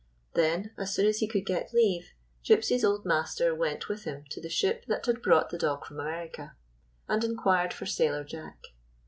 [0.33, 2.13] Then, as soon as he could get leave,
[2.43, 5.99] Gypsy's old master went with him to the ship that had brought the dog from
[5.99, 6.55] America,
[7.07, 8.57] and inquired for Sailor Jack.